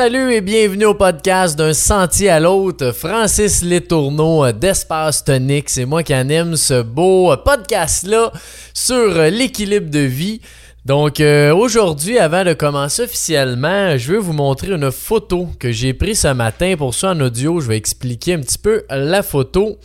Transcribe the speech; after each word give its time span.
Salut 0.00 0.32
et 0.32 0.40
bienvenue 0.40 0.84
au 0.84 0.94
podcast 0.94 1.58
d'un 1.58 1.72
sentier 1.72 2.28
à 2.28 2.38
l'autre. 2.38 2.92
Francis 2.92 3.64
Letourneau 3.64 4.52
d'Espace 4.52 5.24
Tonique, 5.24 5.68
c'est 5.68 5.86
moi 5.86 6.04
qui 6.04 6.14
anime 6.14 6.54
ce 6.54 6.82
beau 6.82 7.36
podcast-là 7.44 8.30
sur 8.72 9.22
l'équilibre 9.22 9.90
de 9.90 9.98
vie. 9.98 10.40
Donc 10.84 11.18
euh, 11.18 11.52
aujourd'hui, 11.52 12.16
avant 12.20 12.44
de 12.44 12.52
commencer 12.52 13.02
officiellement, 13.02 13.98
je 13.98 14.12
vais 14.12 14.18
vous 14.18 14.32
montrer 14.32 14.68
une 14.68 14.92
photo 14.92 15.48
que 15.58 15.72
j'ai 15.72 15.94
prise 15.94 16.20
ce 16.20 16.32
matin. 16.32 16.76
Pour 16.78 16.94
ça, 16.94 17.10
en 17.10 17.20
audio, 17.20 17.58
je 17.58 17.66
vais 17.66 17.76
expliquer 17.76 18.34
un 18.34 18.40
petit 18.40 18.58
peu 18.58 18.84
la 18.90 19.24
photo. 19.24 19.80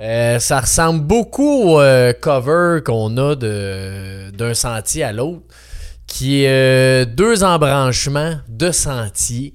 Euh, 0.00 0.38
ça 0.38 0.60
ressemble 0.60 1.00
beaucoup 1.00 1.62
au 1.62 1.80
euh, 1.80 2.12
cover 2.12 2.80
qu'on 2.84 3.16
a 3.16 3.36
d'un 3.36 4.52
sentier 4.52 5.02
à 5.02 5.12
l'autre 5.14 5.46
qui 6.10 6.42
est 6.42 6.48
euh, 6.48 7.04
deux 7.04 7.44
embranchements 7.44 8.34
de 8.48 8.72
sentiers. 8.72 9.54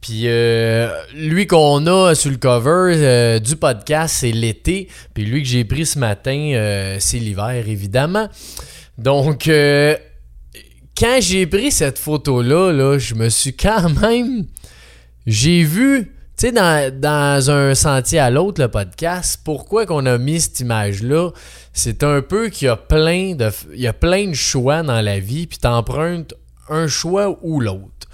Puis 0.00 0.22
euh, 0.24 0.90
lui 1.14 1.46
qu'on 1.46 1.86
a 1.86 2.16
sur 2.16 2.32
le 2.32 2.38
cover 2.38 2.92
euh, 2.96 3.38
du 3.38 3.54
podcast, 3.54 4.16
c'est 4.18 4.32
l'été. 4.32 4.88
Puis 5.14 5.24
lui 5.24 5.42
que 5.42 5.48
j'ai 5.48 5.64
pris 5.64 5.86
ce 5.86 6.00
matin, 6.00 6.96
c'est 6.98 7.18
l'hiver, 7.18 7.64
évidemment. 7.68 8.28
Donc, 8.98 9.48
quand 10.98 11.18
j'ai 11.20 11.46
pris 11.46 11.70
cette 11.70 12.00
photo-là, 12.00 12.72
là, 12.72 12.98
je 12.98 13.14
me 13.14 13.28
suis 13.28 13.54
quand 13.54 13.88
même... 14.00 14.46
J'ai 15.24 15.62
vu 15.62 16.12
tu 16.42 16.48
sais, 16.48 16.90
dans, 16.90 17.50
un 17.50 17.74
sentier 17.76 18.18
à 18.18 18.28
l'autre, 18.28 18.60
le 18.60 18.66
podcast, 18.66 19.40
pourquoi 19.44 19.86
qu'on 19.86 20.06
a 20.06 20.18
mis 20.18 20.40
cette 20.40 20.58
image-là? 20.58 21.30
C'est 21.72 22.02
un 22.02 22.20
peu 22.20 22.48
qu'il 22.48 22.66
y 22.66 22.68
a 22.68 22.76
plein 22.76 23.36
de. 23.36 23.48
Il 23.72 23.80
y 23.80 23.86
a 23.86 23.92
plein 23.92 24.26
de 24.26 24.34
choix 24.34 24.82
dans 24.82 25.00
la 25.00 25.20
vie, 25.20 25.46
puis 25.46 25.58
t'empruntes 25.58 26.34
un 26.68 26.88
choix 26.88 27.38
ou 27.42 27.60
l'autre. 27.60 28.08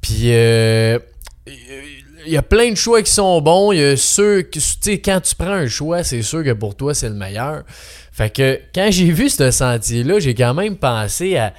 Puis 0.00 0.32
euh, 0.32 0.98
il 1.46 2.32
y 2.32 2.38
a 2.38 2.42
plein 2.42 2.70
de 2.70 2.76
choix 2.76 3.02
qui 3.02 3.12
sont 3.12 3.42
bons. 3.42 3.72
Il 3.72 3.80
y 3.80 3.84
a 3.84 3.96
ceux 3.98 4.40
que, 4.40 4.58
tu 4.58 4.60
sais, 4.60 4.98
quand 5.02 5.20
tu 5.20 5.34
prends 5.34 5.52
un 5.52 5.68
choix, 5.68 6.02
c'est 6.02 6.22
sûr 6.22 6.42
que 6.42 6.54
pour 6.54 6.76
toi, 6.76 6.94
c'est 6.94 7.10
le 7.10 7.14
meilleur. 7.14 7.64
Fait 8.10 8.30
que 8.30 8.58
quand 8.74 8.88
j'ai 8.90 9.10
vu 9.10 9.28
ce 9.28 9.50
sentier-là, 9.50 10.18
j'ai 10.18 10.34
quand 10.34 10.54
même 10.54 10.76
pensé 10.76 11.36
à. 11.36 11.52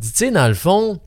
Tu 0.00 0.08
sais, 0.08 0.30
dans 0.30 0.48
le 0.48 0.54
fond, 0.54 0.98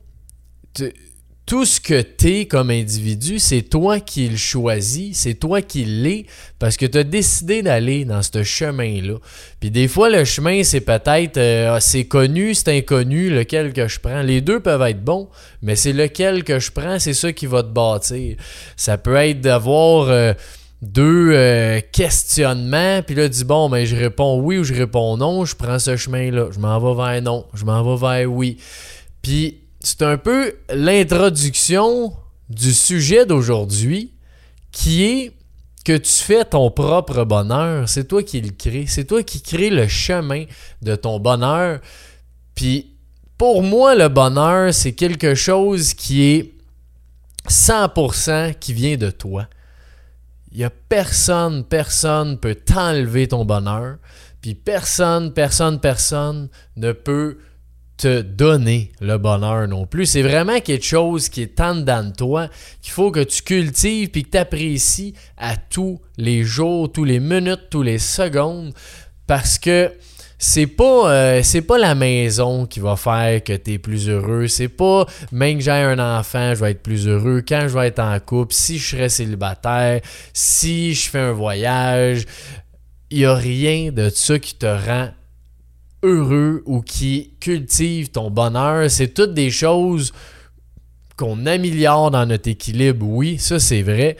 tout 1.46 1.66
ce 1.66 1.78
que 1.78 2.00
tu 2.00 2.40
es 2.40 2.46
comme 2.46 2.70
individu, 2.70 3.38
c'est 3.38 3.62
toi 3.62 4.00
qui 4.00 4.28
le 4.28 4.36
choisis, 4.36 5.18
c'est 5.18 5.34
toi 5.34 5.60
qui 5.60 5.84
l'es, 5.84 6.24
parce 6.58 6.78
que 6.78 6.86
tu 6.86 6.96
as 6.96 7.04
décidé 7.04 7.62
d'aller 7.62 8.06
dans 8.06 8.22
ce 8.22 8.42
chemin-là. 8.42 9.16
Puis 9.60 9.70
des 9.70 9.86
fois, 9.86 10.08
le 10.08 10.24
chemin, 10.24 10.62
c'est 10.64 10.80
peut-être, 10.80 11.36
euh, 11.36 11.78
c'est 11.80 12.04
connu, 12.04 12.54
c'est 12.54 12.74
inconnu, 12.74 13.28
lequel 13.28 13.74
que 13.74 13.88
je 13.88 14.00
prends. 14.00 14.22
Les 14.22 14.40
deux 14.40 14.60
peuvent 14.60 14.82
être 14.82 15.04
bons, 15.04 15.28
mais 15.60 15.76
c'est 15.76 15.92
lequel 15.92 16.44
que 16.44 16.58
je 16.58 16.70
prends, 16.70 16.98
c'est 16.98 17.14
ça 17.14 17.32
qui 17.32 17.46
va 17.46 17.62
te 17.62 17.68
bâtir. 17.68 18.36
Ça 18.76 18.98
peut 18.98 19.16
être 19.16 19.40
d'avoir... 19.40 20.08
Euh, 20.08 20.32
deux 20.82 21.30
euh, 21.32 21.80
questionnements, 21.92 23.00
puis 23.00 23.14
là, 23.14 23.26
dis 23.26 23.44
bon, 23.44 23.70
ben 23.70 23.86
je 23.86 23.96
réponds 23.96 24.38
oui 24.38 24.58
ou 24.58 24.64
je 24.64 24.74
réponds 24.74 25.16
non, 25.16 25.46
je 25.46 25.56
prends 25.56 25.78
ce 25.78 25.96
chemin-là, 25.96 26.48
je 26.52 26.58
m'en 26.58 26.78
vais 26.78 27.02
vers 27.02 27.22
non, 27.22 27.46
je 27.54 27.64
m'en 27.64 27.82
vais 27.82 28.06
vers 28.06 28.30
oui. 28.30 28.58
Puis 29.22 29.63
c'est 29.84 30.02
un 30.02 30.16
peu 30.16 30.56
l'introduction 30.70 32.14
du 32.48 32.72
sujet 32.72 33.26
d'aujourd'hui 33.26 34.12
qui 34.72 35.04
est 35.04 35.32
que 35.84 35.96
tu 35.96 36.12
fais 36.12 36.44
ton 36.44 36.70
propre 36.70 37.24
bonheur. 37.24 37.88
C'est 37.88 38.04
toi 38.04 38.22
qui 38.22 38.40
le 38.40 38.50
crée. 38.50 38.86
C'est 38.88 39.04
toi 39.04 39.22
qui 39.22 39.42
crée 39.42 39.70
le 39.70 39.86
chemin 39.86 40.44
de 40.80 40.96
ton 40.96 41.20
bonheur. 41.20 41.80
Puis 42.54 42.96
pour 43.36 43.62
moi, 43.62 43.94
le 43.94 44.08
bonheur, 44.08 44.72
c'est 44.72 44.92
quelque 44.92 45.34
chose 45.34 45.92
qui 45.92 46.22
est 46.22 46.54
100% 47.48 48.58
qui 48.58 48.72
vient 48.72 48.96
de 48.96 49.10
toi. 49.10 49.48
Il 50.50 50.58
n'y 50.58 50.64
a 50.64 50.70
personne, 50.70 51.64
personne 51.64 52.38
peut 52.38 52.54
t'enlever 52.54 53.28
ton 53.28 53.44
bonheur. 53.44 53.98
Puis 54.40 54.54
personne, 54.54 55.32
personne, 55.32 55.80
personne 55.80 56.48
ne 56.76 56.92
peut 56.92 57.38
te 57.96 58.22
donner 58.22 58.92
le 59.00 59.18
bonheur 59.18 59.68
non 59.68 59.86
plus. 59.86 60.06
C'est 60.06 60.22
vraiment 60.22 60.60
quelque 60.60 60.84
chose 60.84 61.28
qui 61.28 61.42
est 61.42 61.60
en 61.60 61.76
dedans 61.76 62.04
de 62.04 62.12
toi, 62.12 62.48
qu'il 62.82 62.92
faut 62.92 63.10
que 63.10 63.22
tu 63.22 63.42
cultives 63.42 64.10
puis 64.10 64.24
que 64.24 64.30
tu 64.30 64.38
apprécies 64.38 65.14
à 65.36 65.56
tous 65.56 66.00
les 66.16 66.42
jours, 66.42 66.90
tous 66.90 67.04
les 67.04 67.20
minutes, 67.20 67.68
tous 67.70 67.82
les 67.82 67.98
secondes, 67.98 68.72
parce 69.26 69.58
que 69.58 69.92
c'est 70.36 70.66
pas 70.66 71.10
euh, 71.10 71.42
c'est 71.42 71.62
pas 71.62 71.78
la 71.78 71.94
maison 71.94 72.66
qui 72.66 72.80
va 72.80 72.96
faire 72.96 73.42
que 73.42 73.52
tu 73.54 73.74
es 73.74 73.78
plus 73.78 74.08
heureux, 74.08 74.48
c'est 74.48 74.68
pas 74.68 75.06
même 75.32 75.58
que 75.58 75.64
j'ai 75.64 75.70
un 75.70 75.98
enfant, 75.98 76.54
je 76.54 76.60
vais 76.60 76.72
être 76.72 76.82
plus 76.82 77.06
heureux. 77.06 77.42
Quand 77.46 77.68
je 77.68 77.78
vais 77.78 77.86
être 77.88 78.00
en 78.00 78.18
couple, 78.20 78.52
si 78.52 78.78
je 78.78 78.90
serais 78.90 79.08
célibataire, 79.08 80.00
si 80.32 80.92
je 80.94 81.08
fais 81.08 81.20
un 81.20 81.32
voyage, 81.32 82.26
il 83.10 83.20
y 83.20 83.24
a 83.24 83.34
rien 83.34 83.92
de 83.92 84.08
ça 84.08 84.38
qui 84.38 84.56
te 84.56 84.66
rend 84.66 85.10
heureux 86.04 86.62
ou 86.66 86.82
qui 86.82 87.32
cultive 87.40 88.10
ton 88.10 88.30
bonheur. 88.30 88.90
C'est 88.90 89.14
toutes 89.14 89.34
des 89.34 89.50
choses 89.50 90.12
qu'on 91.16 91.46
améliore 91.46 92.10
dans 92.10 92.26
notre 92.26 92.48
équilibre, 92.48 93.06
oui, 93.06 93.38
ça 93.38 93.58
c'est 93.58 93.82
vrai. 93.82 94.16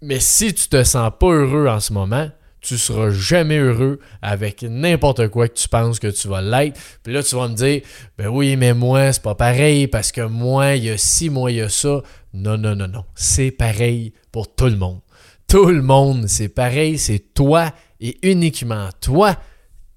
Mais 0.00 0.20
si 0.20 0.54
tu 0.54 0.68
te 0.68 0.82
sens 0.82 1.10
pas 1.18 1.28
heureux 1.28 1.68
en 1.68 1.80
ce 1.80 1.92
moment, 1.92 2.28
tu 2.60 2.78
seras 2.78 3.10
jamais 3.10 3.58
heureux 3.58 3.98
avec 4.22 4.62
n'importe 4.62 5.28
quoi 5.28 5.48
que 5.48 5.54
tu 5.54 5.68
penses 5.68 5.98
que 5.98 6.06
tu 6.06 6.28
vas 6.28 6.40
l'être. 6.40 6.80
Puis 7.02 7.12
là, 7.12 7.22
tu 7.22 7.34
vas 7.34 7.48
me 7.48 7.54
dire, 7.54 7.82
ben 8.16 8.28
oui, 8.28 8.56
mais 8.56 8.72
moi, 8.72 9.12
c'est 9.12 9.22
pas 9.22 9.34
pareil 9.34 9.88
parce 9.88 10.12
que 10.12 10.22
moi, 10.22 10.76
il 10.76 10.84
y 10.84 10.90
a 10.90 10.96
ci, 10.96 11.28
moi, 11.28 11.50
il 11.50 11.58
y 11.58 11.60
a 11.60 11.68
ça. 11.68 12.02
Non, 12.32 12.56
non, 12.56 12.76
non, 12.76 12.86
non. 12.86 13.04
C'est 13.16 13.50
pareil 13.50 14.12
pour 14.30 14.54
tout 14.54 14.66
le 14.66 14.76
monde. 14.76 15.00
Tout 15.48 15.66
le 15.66 15.82
monde, 15.82 16.28
c'est 16.28 16.48
pareil. 16.48 16.98
C'est 16.98 17.34
toi 17.34 17.72
et 18.00 18.16
uniquement 18.22 18.88
toi 19.00 19.36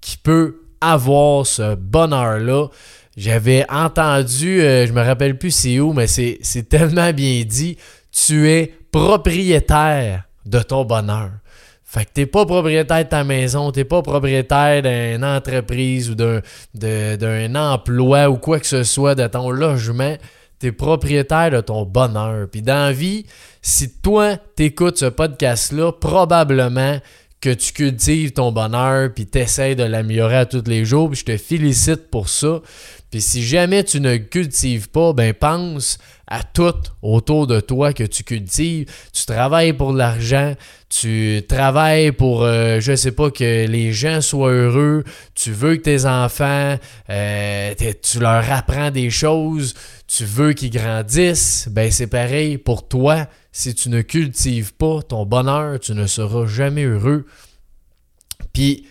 qui 0.00 0.16
peux 0.16 0.65
avoir 0.80 1.46
ce 1.46 1.74
bonheur-là. 1.74 2.68
J'avais 3.16 3.64
entendu, 3.70 4.60
euh, 4.60 4.86
je 4.86 4.92
me 4.92 5.02
rappelle 5.02 5.38
plus 5.38 5.50
c'est 5.50 5.80
où, 5.80 5.92
mais 5.92 6.06
c'est 6.06 6.68
tellement 6.68 7.12
bien 7.12 7.42
dit. 7.44 7.78
Tu 8.12 8.50
es 8.50 8.74
propriétaire 8.92 10.24
de 10.44 10.60
ton 10.60 10.84
bonheur. 10.84 11.30
Fait 11.84 12.04
que 12.04 12.10
t'es 12.12 12.26
pas 12.26 12.44
propriétaire 12.44 13.04
de 13.04 13.08
ta 13.08 13.24
maison, 13.24 13.70
t'es 13.70 13.84
pas 13.84 14.02
propriétaire 14.02 14.82
d'une 14.82 15.24
entreprise 15.24 16.10
ou 16.10 16.14
d'un 16.14 17.54
emploi 17.54 18.28
ou 18.28 18.36
quoi 18.36 18.60
que 18.60 18.66
ce 18.66 18.82
soit, 18.82 19.14
de 19.14 19.26
ton 19.26 19.50
logement. 19.50 20.16
T'es 20.58 20.72
propriétaire 20.72 21.50
de 21.50 21.60
ton 21.60 21.84
bonheur. 21.84 22.48
Puis 22.50 22.60
dans 22.62 22.86
la 22.86 22.92
vie, 22.92 23.24
si 23.62 23.92
toi 24.00 24.36
t'écoutes 24.56 24.98
ce 24.98 25.06
podcast-là, 25.06 25.92
probablement 25.92 26.98
que 27.46 27.54
tu 27.54 27.72
cultives 27.72 28.32
ton 28.32 28.50
bonheur, 28.50 29.14
puis 29.14 29.24
t'essaies 29.24 29.76
de 29.76 29.84
l'améliorer 29.84 30.38
à 30.38 30.46
tous 30.46 30.64
les 30.66 30.84
jours, 30.84 31.10
puis 31.10 31.20
je 31.20 31.24
te 31.24 31.36
félicite 31.36 32.10
pour 32.10 32.28
ça. 32.28 32.60
Puis 33.08 33.20
si 33.20 33.46
jamais 33.46 33.84
tu 33.84 34.00
ne 34.00 34.16
cultives 34.16 34.88
pas, 34.88 35.12
ben 35.12 35.32
pense 35.32 35.98
à 36.26 36.42
tout 36.42 36.74
autour 37.02 37.46
de 37.46 37.60
toi 37.60 37.92
que 37.92 38.02
tu 38.02 38.24
cultives. 38.24 38.90
Tu 39.12 39.26
travailles 39.26 39.74
pour 39.74 39.92
l'argent, 39.92 40.54
tu 40.88 41.40
travailles 41.48 42.10
pour, 42.10 42.42
euh, 42.42 42.80
je 42.80 42.96
sais 42.96 43.12
pas, 43.12 43.30
que 43.30 43.68
les 43.68 43.92
gens 43.92 44.20
soient 44.20 44.50
heureux, 44.50 45.04
tu 45.36 45.52
veux 45.52 45.76
que 45.76 45.82
tes 45.82 46.04
enfants, 46.04 46.76
euh, 47.10 47.74
tu 48.02 48.18
leur 48.18 48.50
apprends 48.50 48.90
des 48.90 49.10
choses, 49.10 49.74
tu 50.08 50.24
veux 50.24 50.52
qu'ils 50.52 50.70
grandissent, 50.70 51.68
ben 51.70 51.92
c'est 51.92 52.08
pareil 52.08 52.58
pour 52.58 52.88
toi. 52.88 53.28
Si 53.56 53.74
tu 53.74 53.88
ne 53.88 54.02
cultives 54.02 54.74
pas 54.74 55.00
ton 55.00 55.24
bonheur, 55.24 55.80
tu 55.80 55.94
ne 55.94 56.06
seras 56.06 56.44
jamais 56.44 56.84
heureux. 56.84 57.24
Puis 58.52 58.86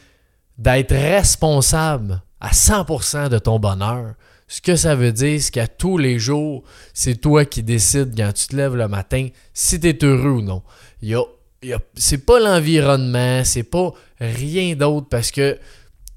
d'être 0.57 0.95
responsable 0.95 2.23
à 2.39 2.49
100% 2.49 3.29
de 3.29 3.37
ton 3.37 3.59
bonheur, 3.59 4.15
ce 4.47 4.61
que 4.61 4.75
ça 4.75 4.95
veut 4.95 5.11
dire, 5.11 5.39
c'est 5.39 5.51
qu'à 5.51 5.67
tous 5.67 5.99
les 5.99 6.17
jours, 6.17 6.63
c'est 6.95 7.21
toi 7.21 7.45
qui 7.45 7.61
décides 7.61 8.15
quand 8.17 8.33
tu 8.33 8.47
te 8.47 8.55
lèves 8.55 8.75
le 8.75 8.87
matin 8.87 9.27
si 9.53 9.79
tu 9.79 9.87
es 9.87 10.03
heureux 10.03 10.31
ou 10.31 10.41
non. 10.41 10.63
Il 11.03 11.15
y 11.61 11.75
c'est 11.93 12.25
pas 12.25 12.39
l'environnement, 12.39 13.43
c'est 13.43 13.61
pas 13.61 13.93
rien 14.19 14.75
d'autre 14.75 15.09
parce 15.09 15.29
que 15.29 15.59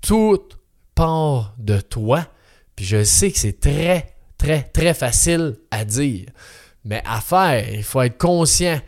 tout 0.01 0.41
part 0.95 1.55
de 1.59 1.83
toi. 1.83 2.27
Puis 2.77 2.87
je 2.87 3.05
sais 3.05 3.31
que 3.31 3.39
c'est 3.39 3.61
très, 3.61 4.17
très, 4.39 4.63
très 4.63 4.95
facile 4.95 5.59
à 5.71 5.85
dire. 5.85 6.31
Mais 6.89 7.03
à 7.05 7.21
faire, 7.21 7.69
il 7.71 7.85
faut 7.85 8.01
être 8.01 8.17
conscient 8.17 8.81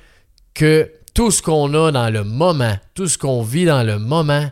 que 0.54 0.90
tout 1.12 1.30
ce 1.30 1.42
qu'on 1.42 1.74
a 1.74 1.92
dans 1.92 2.08
le 2.08 2.24
moment, 2.24 2.74
tout 2.94 3.06
ce 3.06 3.18
qu'on 3.18 3.42
vit 3.42 3.66
dans 3.66 3.82
le 3.82 3.98
moment, 3.98 4.50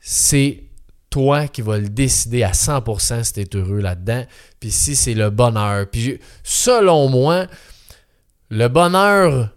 c'est 0.00 0.64
toi 1.10 1.46
qui 1.46 1.60
vas 1.60 1.76
le 1.76 1.90
décider 1.90 2.42
à 2.42 2.52
100% 2.52 3.22
si 3.22 3.32
tu 3.34 3.40
es 3.40 3.56
heureux 3.56 3.80
là-dedans, 3.80 4.24
puis 4.60 4.70
si 4.70 4.96
c'est 4.96 5.12
le 5.12 5.28
bonheur. 5.28 5.86
Puis 5.90 6.18
selon 6.42 7.10
moi, 7.10 7.46
le 8.48 8.68
bonheur 8.68 9.50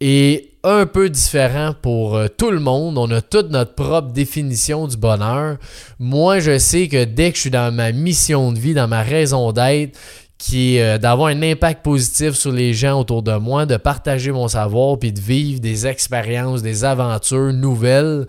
est 0.00 0.54
un 0.64 0.86
peu 0.86 1.10
différent 1.10 1.74
pour 1.82 2.16
euh, 2.16 2.28
tout 2.28 2.50
le 2.50 2.60
monde. 2.60 2.96
On 2.96 3.10
a 3.10 3.20
toute 3.20 3.50
notre 3.50 3.74
propre 3.74 4.12
définition 4.12 4.86
du 4.86 4.96
bonheur. 4.96 5.58
Moi, 5.98 6.40
je 6.40 6.58
sais 6.58 6.88
que 6.88 7.04
dès 7.04 7.30
que 7.30 7.36
je 7.36 7.42
suis 7.42 7.50
dans 7.50 7.74
ma 7.74 7.92
mission 7.92 8.52
de 8.52 8.58
vie, 8.58 8.74
dans 8.74 8.88
ma 8.88 9.02
raison 9.02 9.52
d'être, 9.52 9.98
qui 10.38 10.76
est 10.76 10.82
euh, 10.82 10.98
d'avoir 10.98 11.28
un 11.28 11.42
impact 11.42 11.82
positif 11.82 12.34
sur 12.34 12.52
les 12.52 12.72
gens 12.72 13.00
autour 13.00 13.22
de 13.22 13.36
moi, 13.36 13.66
de 13.66 13.76
partager 13.76 14.30
mon 14.30 14.48
savoir, 14.48 14.98
puis 14.98 15.12
de 15.12 15.20
vivre 15.20 15.60
des 15.60 15.86
expériences, 15.86 16.62
des 16.62 16.84
aventures 16.84 17.52
nouvelles. 17.52 18.26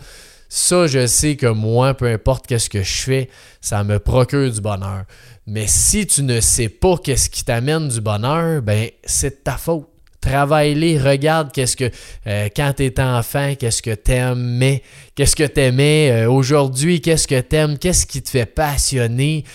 Ça, 0.49 0.87
je 0.87 1.05
sais 1.05 1.35
que 1.35 1.45
moi, 1.45 1.93
peu 1.93 2.07
importe 2.07 2.47
qu'est-ce 2.47 2.71
que 2.71 2.81
je 2.81 3.01
fais, 3.01 3.29
ça 3.61 3.83
me 3.83 3.99
procure 3.99 4.51
du 4.51 4.59
bonheur. 4.59 5.03
Mais 5.45 5.67
si 5.67 6.07
tu 6.07 6.23
ne 6.23 6.39
sais 6.41 6.69
pas 6.69 6.97
qu'est-ce 6.97 7.29
qui 7.29 7.43
t'amène 7.43 7.87
du 7.87 8.01
bonheur, 8.01 8.61
ben 8.63 8.89
c'est 9.03 9.29
de 9.29 9.43
ta 9.43 9.57
faute. 9.57 9.87
Travaille-les, 10.21 10.99
regarde 10.99 11.51
qu'est-ce 11.51 11.77
que 11.77 11.89
euh, 12.27 12.49
quand 12.53 12.73
tu 12.75 12.85
es 12.85 12.99
enfant, 12.99 13.53
qu'est-ce 13.57 13.81
que 13.81 13.93
t'aimais, 13.95 14.83
qu'est-ce 15.15 15.35
que 15.35 15.45
t'aimais 15.45 16.11
euh, 16.11 16.31
aujourd'hui, 16.31 16.99
qu'est-ce 16.99 17.27
que 17.27 17.39
t'aimes, 17.39 17.77
qu'est-ce 17.77 18.05
qui 18.05 18.21
te 18.21 18.29
fait 18.29 18.45
passionner, 18.45 19.45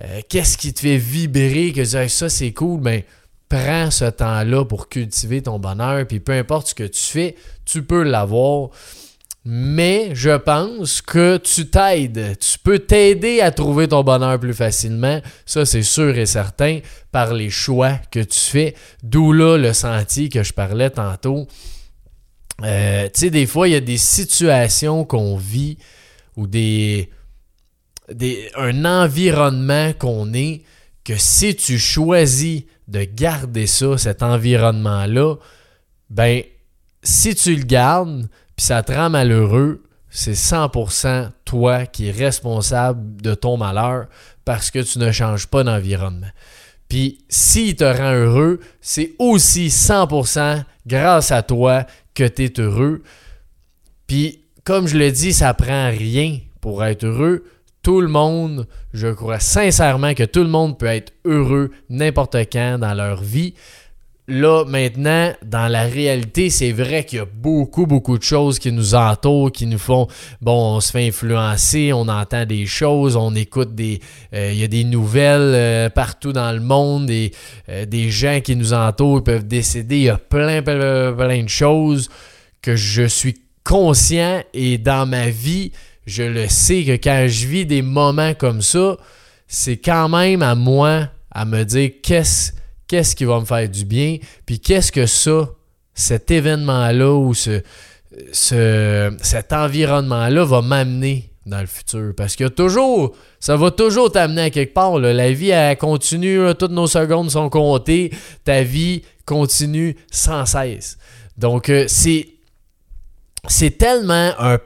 euh, 0.00 0.20
qu'est-ce 0.28 0.56
qui 0.56 0.72
te 0.72 0.80
fait 0.80 0.96
vibrer, 0.96 1.72
que 1.72 1.84
ça 1.84 2.28
c'est 2.28 2.52
cool, 2.52 2.80
ben 2.80 3.02
prends 3.48 3.90
ce 3.90 4.06
temps-là 4.06 4.64
pour 4.64 4.88
cultiver 4.88 5.42
ton 5.42 5.58
bonheur, 5.58 6.06
puis 6.06 6.20
peu 6.20 6.32
importe 6.32 6.68
ce 6.68 6.74
que 6.74 6.84
tu 6.84 7.02
fais, 7.02 7.36
tu 7.64 7.82
peux 7.82 8.02
l'avoir 8.02 8.70
mais 9.44 10.14
je 10.14 10.36
pense 10.36 11.02
que 11.02 11.36
tu 11.36 11.66
t'aides. 11.66 12.38
Tu 12.38 12.58
peux 12.60 12.78
t'aider 12.78 13.40
à 13.40 13.50
trouver 13.50 13.88
ton 13.88 14.04
bonheur 14.04 14.38
plus 14.38 14.54
facilement. 14.54 15.20
Ça, 15.46 15.64
c'est 15.64 15.82
sûr 15.82 16.16
et 16.16 16.26
certain 16.26 16.78
par 17.10 17.34
les 17.34 17.50
choix 17.50 17.98
que 18.12 18.20
tu 18.20 18.38
fais. 18.38 18.74
D'où 19.02 19.32
là 19.32 19.56
le 19.56 19.72
sentier 19.72 20.28
que 20.28 20.44
je 20.44 20.52
parlais 20.52 20.90
tantôt. 20.90 21.48
Euh, 22.62 23.04
tu 23.06 23.20
sais, 23.20 23.30
des 23.30 23.46
fois, 23.46 23.66
il 23.66 23.72
y 23.72 23.76
a 23.76 23.80
des 23.80 23.98
situations 23.98 25.04
qu'on 25.04 25.36
vit 25.36 25.76
ou 26.36 26.46
des, 26.46 27.10
un 28.56 28.84
environnement 28.84 29.92
qu'on 29.98 30.32
est 30.34 30.62
que 31.04 31.16
si 31.16 31.54
tu 31.56 31.78
choisis 31.78 32.62
de 32.88 33.04
garder 33.04 33.66
ça, 33.66 33.98
cet 33.98 34.22
environnement-là, 34.22 35.36
ben, 36.10 36.42
si 37.02 37.34
tu 37.34 37.56
le 37.56 37.64
gardes, 37.64 38.28
puis 38.56 38.66
ça 38.66 38.82
te 38.82 38.92
rend 38.92 39.10
malheureux, 39.10 39.82
c'est 40.10 40.32
100% 40.32 41.30
toi 41.44 41.86
qui 41.86 42.08
es 42.08 42.10
responsable 42.10 43.20
de 43.20 43.34
ton 43.34 43.56
malheur 43.56 44.06
parce 44.44 44.70
que 44.70 44.80
tu 44.80 44.98
ne 44.98 45.10
changes 45.10 45.46
pas 45.46 45.64
d'environnement. 45.64 46.30
Puis 46.88 47.24
s'il 47.30 47.74
te 47.76 47.84
rend 47.84 48.12
heureux, 48.12 48.60
c'est 48.82 49.12
aussi 49.18 49.68
100% 49.68 50.64
grâce 50.86 51.32
à 51.32 51.42
toi 51.42 51.86
que 52.14 52.28
tu 52.28 52.44
es 52.44 52.60
heureux. 52.60 53.02
Puis 54.06 54.44
comme 54.64 54.86
je 54.86 54.98
le 54.98 55.10
dis, 55.10 55.32
ça 55.32 55.54
prend 55.54 55.88
rien 55.88 56.38
pour 56.60 56.84
être 56.84 57.04
heureux. 57.04 57.44
Tout 57.82 58.00
le 58.00 58.06
monde, 58.06 58.68
je 58.94 59.08
crois 59.08 59.40
sincèrement 59.40 60.14
que 60.14 60.22
tout 60.22 60.44
le 60.44 60.48
monde 60.48 60.78
peut 60.78 60.86
être 60.86 61.12
heureux 61.24 61.72
n'importe 61.90 62.36
quand 62.52 62.78
dans 62.78 62.94
leur 62.94 63.20
vie. 63.22 63.54
Là, 64.28 64.64
maintenant, 64.64 65.32
dans 65.44 65.66
la 65.66 65.82
réalité, 65.82 66.48
c'est 66.48 66.70
vrai 66.70 67.04
qu'il 67.04 67.18
y 67.18 67.22
a 67.22 67.24
beaucoup, 67.26 67.86
beaucoup 67.86 68.18
de 68.18 68.22
choses 68.22 68.60
qui 68.60 68.70
nous 68.70 68.94
entourent, 68.94 69.50
qui 69.50 69.66
nous 69.66 69.78
font, 69.78 70.06
bon, 70.40 70.76
on 70.76 70.80
se 70.80 70.92
fait 70.92 71.08
influencer, 71.08 71.92
on 71.92 72.06
entend 72.06 72.46
des 72.46 72.66
choses, 72.66 73.16
on 73.16 73.34
écoute 73.34 73.74
des, 73.74 73.98
euh, 74.32 74.52
il 74.52 74.60
y 74.60 74.64
a 74.64 74.68
des 74.68 74.84
nouvelles 74.84 75.40
euh, 75.40 75.90
partout 75.90 76.32
dans 76.32 76.52
le 76.52 76.60
monde, 76.60 77.06
des, 77.06 77.32
euh, 77.68 77.84
des 77.84 78.10
gens 78.10 78.40
qui 78.40 78.54
nous 78.54 78.72
entourent 78.72 79.24
peuvent 79.24 79.46
décéder, 79.46 79.96
il 79.96 80.02
y 80.04 80.08
a 80.08 80.18
plein, 80.18 80.62
plein, 80.62 81.12
plein 81.12 81.42
de 81.42 81.48
choses 81.48 82.08
que 82.62 82.76
je 82.76 83.02
suis 83.02 83.34
conscient 83.64 84.40
et 84.54 84.78
dans 84.78 85.04
ma 85.04 85.30
vie, 85.30 85.72
je 86.06 86.22
le 86.22 86.48
sais 86.48 86.84
que 86.84 86.96
quand 86.96 87.26
je 87.28 87.46
vis 87.46 87.66
des 87.66 87.82
moments 87.82 88.34
comme 88.34 88.62
ça, 88.62 88.96
c'est 89.46 89.76
quand 89.76 90.08
même 90.08 90.42
à 90.42 90.54
moi 90.54 91.08
à 91.30 91.44
me 91.44 91.64
dire 91.64 91.90
qu'est-ce 92.02 92.52
qu'est-ce 92.92 93.16
qui 93.16 93.24
va 93.24 93.40
me 93.40 93.46
faire 93.46 93.66
du 93.70 93.86
bien, 93.86 94.18
puis 94.44 94.60
qu'est-ce 94.60 94.92
que 94.92 95.06
ça, 95.06 95.48
cet 95.94 96.30
événement-là 96.30 97.14
ou 97.14 97.32
ce, 97.32 97.62
cet 99.22 99.52
environnement-là 99.54 100.44
va 100.44 100.60
m'amener 100.60 101.32
dans 101.46 101.60
le 101.60 101.66
futur. 101.66 102.12
Parce 102.14 102.36
que 102.36 102.48
toujours, 102.48 103.16
ça 103.40 103.56
va 103.56 103.70
toujours 103.70 104.12
t'amener 104.12 104.42
à 104.42 104.50
quelque 104.50 104.74
part. 104.74 104.98
La 104.98 105.32
vie, 105.32 105.48
elle 105.48 105.78
continue, 105.78 106.54
toutes 106.58 106.72
nos 106.72 106.86
secondes 106.86 107.30
sont 107.30 107.48
comptées, 107.48 108.12
ta 108.44 108.62
vie 108.62 109.02
continue 109.24 109.96
sans 110.10 110.44
cesse. 110.44 110.98
Donc, 111.38 111.70
euh, 111.70 111.86
c'est, 111.88 112.28
c'est 113.48 113.78
tellement 113.78 114.32
un, 114.38 114.58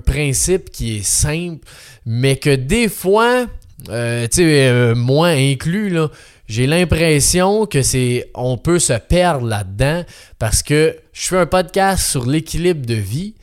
principe 0.00 0.70
qui 0.70 0.98
est 0.98 1.04
simple, 1.04 1.66
mais 2.06 2.36
que 2.36 2.54
des 2.54 2.88
fois, 2.88 3.46
euh, 3.88 4.26
tu 4.28 4.36
sais, 4.36 4.68
euh, 4.68 4.94
moi 4.94 5.28
inclus, 5.28 5.90
là, 5.90 6.10
j'ai 6.48 6.66
l'impression 6.66 7.66
que 7.66 7.82
c'est 7.82 8.30
on 8.34 8.58
peut 8.58 8.78
se 8.78 8.92
perdre 8.92 9.46
là-dedans 9.46 10.04
parce 10.38 10.62
que 10.62 10.96
je 11.12 11.28
fais 11.28 11.38
un 11.38 11.46
podcast 11.46 12.10
sur 12.10 12.26
l'équilibre 12.26 12.84
de 12.84 12.94
vie 12.94 13.34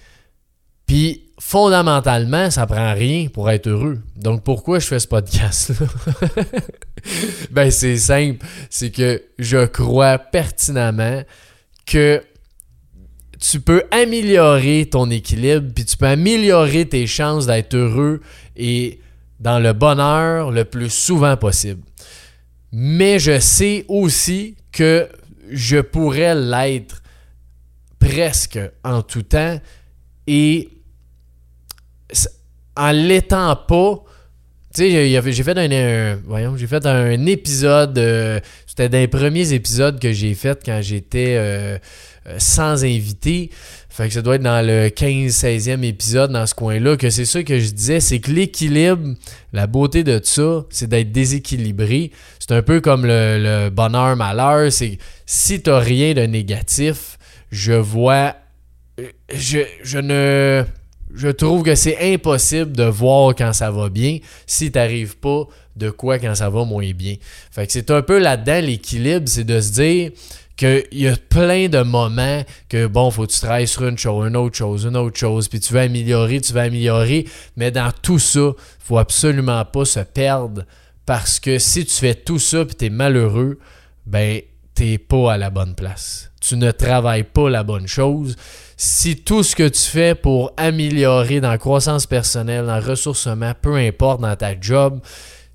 puis 0.85 1.23
fondamentalement 1.39 2.51
ça 2.51 2.67
prend 2.67 2.93
rien 2.93 3.27
pour 3.27 3.49
être 3.49 3.67
heureux. 3.67 3.99
Donc 4.15 4.43
pourquoi 4.43 4.79
je 4.79 4.87
fais 4.87 4.99
ce 4.99 5.07
podcast 5.07 5.71
là 5.79 5.87
Ben 7.51 7.71
c'est 7.71 7.97
simple, 7.97 8.45
c'est 8.69 8.91
que 8.91 9.23
je 9.39 9.65
crois 9.65 10.17
pertinemment 10.17 11.23
que 11.85 12.21
tu 13.39 13.61
peux 13.61 13.83
améliorer 13.91 14.87
ton 14.91 15.09
équilibre 15.09 15.71
puis 15.73 15.85
tu 15.85 15.97
peux 15.97 16.07
améliorer 16.07 16.85
tes 16.85 17.07
chances 17.07 17.45
d'être 17.45 17.73
heureux 17.75 18.21
et 18.57 18.99
dans 19.39 19.59
le 19.59 19.73
bonheur 19.73 20.51
le 20.51 20.65
plus 20.65 20.89
souvent 20.89 21.37
possible. 21.37 21.81
Mais 22.71 23.19
je 23.19 23.39
sais 23.39 23.85
aussi 23.87 24.55
que 24.71 25.07
je 25.49 25.77
pourrais 25.77 26.35
l'être 26.35 27.01
presque 27.97 28.59
en 28.83 29.01
tout 29.01 29.23
temps 29.23 29.59
et 30.27 30.69
en 32.75 32.91
l'étant 32.91 33.55
pas, 33.55 34.03
tu 34.73 34.83
sais, 34.83 35.31
j'ai 35.31 35.43
fait 35.43 35.57
un, 35.57 36.15
voyons, 36.25 36.55
j'ai 36.55 36.67
fait 36.67 36.85
un 36.85 37.25
épisode, 37.25 37.97
euh, 37.97 38.39
c'était 38.67 38.89
des 38.89 39.07
premiers 39.07 39.51
épisodes 39.53 39.99
que 39.99 40.11
j'ai 40.11 40.35
fait 40.35 40.61
quand 40.63 40.79
j'étais 40.81 41.35
euh, 41.37 41.77
sans 42.37 42.83
invité. 42.83 43.49
Fait 43.89 44.07
que 44.07 44.13
ça 44.13 44.21
doit 44.21 44.35
être 44.35 44.43
dans 44.43 44.65
le 44.65 44.87
15-16e 44.87 45.83
épisode 45.83 46.31
dans 46.31 46.45
ce 46.45 46.55
coin-là, 46.55 46.95
que 46.95 47.09
c'est 47.09 47.25
ça 47.25 47.43
que 47.43 47.59
je 47.59 47.71
disais, 47.71 47.99
c'est 47.99 48.19
que 48.19 48.31
l'équilibre, 48.31 49.15
la 49.51 49.67
beauté 49.67 50.03
de 50.03 50.21
ça, 50.23 50.65
c'est 50.69 50.87
d'être 50.87 51.11
déséquilibré. 51.11 52.11
C'est 52.39 52.53
un 52.53 52.61
peu 52.61 52.81
comme 52.81 53.05
le, 53.05 53.69
bonheur-malheur, 53.69 54.71
c'est 54.71 54.99
si 55.25 55.61
t'as 55.61 55.79
rien 55.79 56.13
de 56.13 56.21
négatif, 56.21 57.17
je 57.51 57.73
vois, 57.73 58.35
je, 59.33 59.59
je 59.83 59.97
ne, 59.99 60.63
je 61.13 61.27
trouve 61.27 61.63
que 61.63 61.75
c'est 61.75 62.13
impossible 62.13 62.71
de 62.71 62.83
voir 62.83 63.33
quand 63.35 63.53
ça 63.53 63.71
va 63.71 63.89
bien 63.89 64.19
si 64.45 64.71
t'arrives 64.71 65.17
pas 65.17 65.47
de 65.75 65.89
quoi 65.89 66.19
quand 66.19 66.35
ça 66.35 66.49
va 66.49 66.65
moins 66.65 66.91
bien. 66.91 67.15
Fait 67.51 67.65
que 67.65 67.71
c'est 67.71 67.89
un 67.91 68.01
peu 68.01 68.19
là-dedans 68.19 68.61
l'équilibre, 68.61 69.27
c'est 69.27 69.43
de 69.43 69.59
se 69.59 69.71
dire 69.71 70.11
qu'il 70.59 70.99
y 70.99 71.07
a 71.07 71.15
plein 71.15 71.69
de 71.69 71.81
moments 71.81 72.43
que, 72.67 72.85
bon, 72.85 73.09
faut 73.11 73.25
que 73.25 73.31
tu 73.31 73.39
travailles 73.39 73.67
sur 73.67 73.87
une 73.87 73.97
chose, 73.97 74.27
une 74.27 74.35
autre 74.35 74.57
chose, 74.57 74.83
une 74.83 74.97
autre 74.97 75.17
chose, 75.17 75.47
puis 75.47 75.61
tu 75.61 75.73
veux 75.73 75.79
améliorer, 75.79 76.41
tu 76.41 76.51
veux 76.51 76.59
améliorer, 76.59 77.25
mais 77.55 77.71
dans 77.71 77.91
tout 78.01 78.19
ça, 78.19 78.51
faut 78.77 78.97
absolument 78.97 79.63
pas 79.63 79.85
se 79.85 80.01
perdre 80.01 80.65
parce 81.05 81.39
que 81.39 81.59
si 81.59 81.85
tu 81.85 81.93
fais 81.93 82.13
tout 82.13 82.39
ça 82.39 82.65
puis 82.65 82.75
tu 82.75 82.85
es 82.85 82.89
malheureux, 82.89 83.57
ben, 84.05 84.41
t'es 84.75 84.97
pas 84.97 85.33
à 85.33 85.37
la 85.37 85.49
bonne 85.49 85.75
place. 85.75 86.29
Tu 86.41 86.57
ne 86.57 86.71
travailles 86.71 87.23
pas 87.23 87.49
la 87.49 87.63
bonne 87.63 87.87
chose. 87.87 88.35
Si 88.75 89.15
tout 89.15 89.43
ce 89.43 89.55
que 89.55 89.67
tu 89.67 89.81
fais 89.81 90.13
pour 90.13 90.51
améliorer 90.57 91.39
dans 91.39 91.51
la 91.51 91.57
croissance 91.57 92.05
personnelle, 92.05 92.65
dans 92.65 92.77
le 92.77 92.85
ressourcement, 92.85 93.53
peu 93.61 93.75
importe 93.75 94.19
dans 94.19 94.35
ta 94.35 94.59
job, 94.59 94.99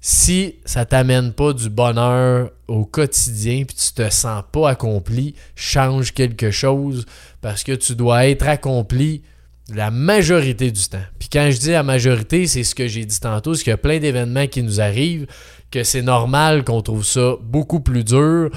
si 0.07 0.57
ça 0.67 0.85
t'amène 0.85 1.33
pas 1.33 1.55
du 1.55 1.71
bonheur 1.71 2.51
au 2.69 2.85
quotidien 2.85 3.65
puis 3.65 3.75
tu 3.75 3.95
te 3.95 4.11
sens 4.11 4.45
pas 4.53 4.69
accompli, 4.69 5.35
change 5.57 6.13
quelque 6.13 6.51
chose 6.51 7.07
parce 7.41 7.65
que 7.65 7.73
tu 7.73 7.95
dois 7.95 8.27
être 8.27 8.47
accompli 8.47 9.23
la 9.75 9.91
majorité 9.91 10.71
du 10.71 10.89
temps. 10.89 11.07
Puis 11.19 11.31
quand 11.33 11.51
je 11.51 11.59
dis 11.59 11.71
la 11.71 11.83
majorité, 11.83 12.47
c'est 12.47 12.65
ce 12.65 12.75
que 12.75 12.87
j'ai 12.87 13.07
dit 13.07 13.19
tantôt, 13.19 13.55
c'est 13.55 13.63
qu'il 13.65 13.71
y 13.71 13.73
a 13.73 13.79
plein 13.79 13.99
d'événements 13.99 14.47
qui 14.47 14.63
nous 14.63 14.79
arrivent, 14.79 15.27
que 15.75 15.83
c'est 15.83 16.03
normal 16.03 16.63
qu'on 16.63 16.83
trouve 16.83 17.05
ça 17.05 17.35
beaucoup 17.43 17.81
plus 17.81 18.05
dur. 18.05 18.49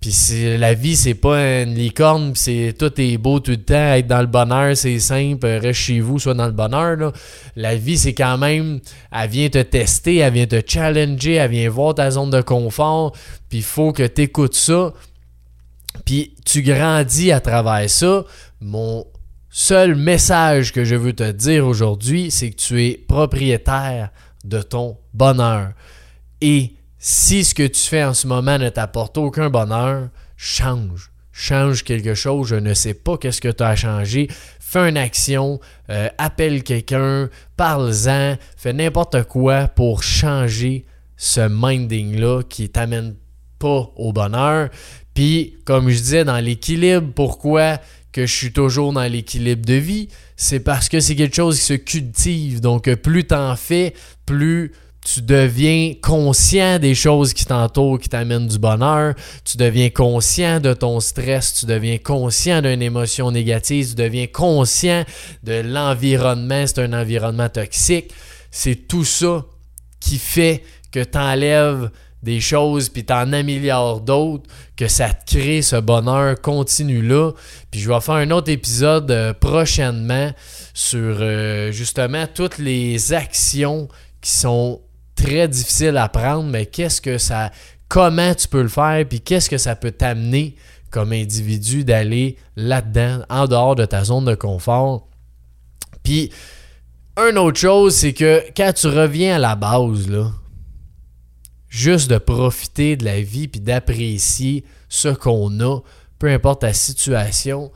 Puis 0.00 0.14
la 0.58 0.74
vie, 0.74 0.96
c'est 0.96 1.14
pas 1.14 1.62
une 1.62 1.74
licorne, 1.74 2.32
c'est 2.34 2.74
tout 2.78 2.92
est 3.00 3.16
beau 3.16 3.40
tout 3.40 3.52
le 3.52 3.64
temps. 3.64 3.94
Être 3.94 4.06
dans 4.06 4.20
le 4.20 4.26
bonheur, 4.26 4.76
c'est 4.76 4.98
simple. 4.98 5.46
Reste 5.46 5.80
chez 5.80 6.00
vous, 6.00 6.18
soit 6.18 6.34
dans 6.34 6.46
le 6.46 6.52
bonheur. 6.52 7.12
La 7.56 7.74
vie, 7.74 7.96
c'est 7.96 8.12
quand 8.12 8.36
même, 8.36 8.80
elle 9.10 9.30
vient 9.30 9.48
te 9.48 9.62
tester, 9.62 10.16
elle 10.16 10.34
vient 10.34 10.46
te 10.46 10.60
challenger, 10.64 11.34
elle 11.34 11.50
vient 11.50 11.70
voir 11.70 11.94
ta 11.94 12.10
zone 12.10 12.30
de 12.30 12.42
confort. 12.42 13.12
Puis 13.48 13.58
il 13.58 13.64
faut 13.64 13.92
que 13.92 14.06
tu 14.06 14.22
écoutes 14.22 14.54
ça. 14.54 14.92
Puis 16.04 16.34
tu 16.44 16.60
grandis 16.60 17.32
à 17.32 17.40
travers 17.40 17.88
ça. 17.88 18.24
Mon 18.60 19.06
seul 19.48 19.94
message 19.94 20.72
que 20.74 20.84
je 20.84 20.96
veux 20.96 21.14
te 21.14 21.32
dire 21.32 21.66
aujourd'hui, 21.66 22.30
c'est 22.30 22.50
que 22.50 22.56
tu 22.56 22.84
es 22.84 23.04
propriétaire 23.08 24.10
de 24.44 24.60
ton 24.60 24.98
bonheur. 25.14 25.72
Et 26.40 26.74
si 26.98 27.44
ce 27.44 27.54
que 27.54 27.66
tu 27.66 27.80
fais 27.80 28.04
en 28.04 28.14
ce 28.14 28.26
moment 28.26 28.58
ne 28.58 28.68
t'apporte 28.68 29.18
aucun 29.18 29.50
bonheur, 29.50 30.08
change. 30.36 31.10
Change 31.32 31.84
quelque 31.84 32.14
chose, 32.14 32.48
je 32.48 32.56
ne 32.56 32.74
sais 32.74 32.94
pas 32.94 33.16
qu'est-ce 33.16 33.40
que 33.40 33.48
tu 33.48 33.62
as 33.62 33.76
changé. 33.76 34.28
Fais 34.58 34.88
une 34.88 34.96
action, 34.96 35.60
euh, 35.88 36.08
appelle 36.18 36.64
quelqu'un, 36.64 37.30
parle-en, 37.56 38.36
fais 38.56 38.72
n'importe 38.72 39.22
quoi 39.24 39.68
pour 39.68 40.02
changer 40.02 40.84
ce 41.16 41.48
minding-là 41.48 42.42
qui 42.42 42.68
t'amène 42.68 43.14
pas 43.58 43.90
au 43.96 44.12
bonheur. 44.12 44.68
Puis, 45.14 45.56
comme 45.64 45.88
je 45.90 45.98
disais, 45.98 46.24
dans 46.24 46.38
l'équilibre, 46.38 47.12
pourquoi 47.14 47.78
que 48.12 48.26
je 48.26 48.34
suis 48.34 48.52
toujours 48.52 48.92
dans 48.92 49.10
l'équilibre 49.10 49.64
de 49.64 49.74
vie? 49.74 50.08
C'est 50.36 50.60
parce 50.60 50.88
que 50.88 51.00
c'est 51.00 51.16
quelque 51.16 51.36
chose 51.36 51.58
qui 51.58 51.64
se 51.64 51.74
cultive. 51.74 52.60
Donc, 52.60 52.92
plus 52.96 53.24
t'en 53.24 53.54
fais, 53.56 53.94
plus 54.26 54.72
tu 55.04 55.22
deviens 55.22 55.94
conscient 56.02 56.78
des 56.78 56.94
choses 56.94 57.32
qui 57.32 57.44
t'entourent, 57.44 57.98
qui 57.98 58.08
t'amènent 58.08 58.48
du 58.48 58.58
bonheur, 58.58 59.14
tu 59.44 59.56
deviens 59.56 59.90
conscient 59.90 60.60
de 60.60 60.74
ton 60.74 61.00
stress, 61.00 61.54
tu 61.54 61.66
deviens 61.66 61.98
conscient 61.98 62.60
d'une 62.60 62.82
émotion 62.82 63.30
négative, 63.30 63.90
tu 63.90 63.94
deviens 63.94 64.26
conscient 64.26 65.04
de 65.44 65.60
l'environnement, 65.60 66.64
c'est 66.66 66.80
un 66.80 66.92
environnement 66.92 67.48
toxique. 67.48 68.12
C'est 68.50 68.88
tout 68.88 69.04
ça 69.04 69.44
qui 70.00 70.18
fait 70.18 70.62
que 70.90 71.02
tu 71.02 71.18
enlèves 71.18 71.90
des 72.22 72.40
choses 72.40 72.88
puis 72.88 73.04
t'en 73.04 73.32
améliores 73.32 74.00
d'autres, 74.00 74.44
que 74.76 74.88
ça 74.88 75.10
te 75.10 75.36
crée 75.36 75.62
ce 75.62 75.76
bonheur 75.76 76.40
continu 76.40 77.02
là. 77.02 77.32
Puis 77.70 77.80
je 77.80 77.88
vais 77.88 78.00
faire 78.00 78.14
un 78.14 78.30
autre 78.30 78.50
épisode 78.50 79.10
euh, 79.10 79.32
prochainement 79.32 80.32
sur 80.74 81.18
euh, 81.20 81.70
justement 81.70 82.26
toutes 82.26 82.58
les 82.58 83.12
actions 83.12 83.88
qui 84.20 84.32
sont 84.32 84.80
très 85.18 85.48
difficiles 85.48 85.96
à 85.96 86.08
prendre, 86.08 86.44
mais 86.44 86.66
qu'est-ce 86.66 87.00
que 87.00 87.18
ça 87.18 87.50
comment 87.88 88.34
tu 88.34 88.48
peux 88.48 88.62
le 88.62 88.68
faire 88.68 89.04
puis 89.08 89.20
qu'est-ce 89.20 89.50
que 89.50 89.58
ça 89.58 89.74
peut 89.74 89.90
t'amener 89.90 90.54
comme 90.90 91.12
individu 91.12 91.84
d'aller 91.84 92.36
là-dedans 92.56 93.22
en 93.28 93.46
dehors 93.46 93.74
de 93.74 93.84
ta 93.84 94.04
zone 94.04 94.24
de 94.24 94.34
confort. 94.34 95.08
Puis 96.02 96.30
une 97.16 97.38
autre 97.38 97.58
chose, 97.58 97.94
c'est 97.94 98.12
que 98.12 98.42
quand 98.56 98.72
tu 98.72 98.86
reviens 98.86 99.36
à 99.36 99.38
la 99.38 99.56
base 99.56 100.08
juste 101.68 102.10
de 102.10 102.18
profiter 102.18 102.96
de 102.96 103.04
la 103.04 103.20
vie 103.20 103.48
puis 103.48 103.60
d'apprécier 103.60 104.64
ce 104.88 105.08
qu'on 105.08 105.60
a, 105.60 105.80
peu 106.18 106.28
importe 106.28 106.62
ta 106.62 106.72
situation. 106.72 107.70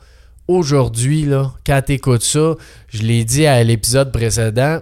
Aujourd'hui, 0.47 1.23
là, 1.23 1.53
quand 1.65 1.81
tu 1.85 1.93
écoutes 1.93 2.23
ça, 2.23 2.55
je 2.89 3.03
l'ai 3.03 3.23
dit 3.23 3.45
à 3.45 3.63
l'épisode 3.63 4.11
précédent, 4.11 4.81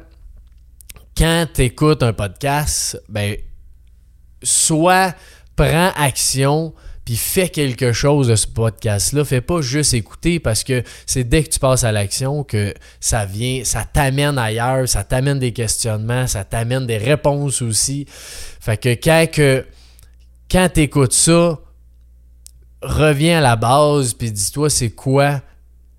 quand 1.21 1.45
tu 1.53 1.61
écoutes 1.61 2.01
un 2.01 2.13
podcast, 2.13 2.99
ben, 3.07 3.35
soit 4.41 5.13
prends 5.55 5.91
action, 5.95 6.73
puis 7.05 7.15
fais 7.15 7.47
quelque 7.47 7.93
chose 7.93 8.29
de 8.29 8.35
ce 8.35 8.47
podcast-là. 8.47 9.23
Fais 9.23 9.41
pas 9.41 9.61
juste 9.61 9.93
écouter 9.93 10.39
parce 10.39 10.63
que 10.63 10.81
c'est 11.05 11.23
dès 11.23 11.43
que 11.43 11.49
tu 11.49 11.59
passes 11.59 11.83
à 11.83 11.91
l'action 11.91 12.43
que 12.43 12.73
ça 12.99 13.25
vient, 13.25 13.63
ça 13.63 13.85
t'amène 13.85 14.39
ailleurs, 14.39 14.89
ça 14.89 15.03
t'amène 15.03 15.37
des 15.37 15.53
questionnements, 15.53 16.25
ça 16.25 16.43
t'amène 16.43 16.87
des 16.87 16.97
réponses 16.97 17.61
aussi. 17.61 18.07
Fait 18.09 18.77
que 18.77 18.89
quand, 18.89 19.27
que, 19.31 19.63
quand 20.49 20.69
tu 20.73 20.79
écoutes 20.79 21.13
ça, 21.13 21.59
reviens 22.81 23.37
à 23.37 23.41
la 23.41 23.55
base 23.57 24.15
puis 24.15 24.31
dis-toi 24.31 24.71
c'est 24.71 24.89
quoi 24.89 25.41